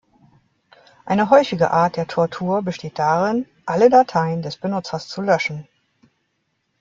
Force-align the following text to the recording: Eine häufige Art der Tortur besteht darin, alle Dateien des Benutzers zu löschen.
Eine 1.05 1.29
häufige 1.29 1.69
Art 1.69 1.95
der 1.95 2.07
Tortur 2.07 2.63
besteht 2.63 2.97
darin, 2.97 3.45
alle 3.67 3.91
Dateien 3.91 4.41
des 4.41 4.57
Benutzers 4.57 5.07
zu 5.07 5.21
löschen. 5.21 5.67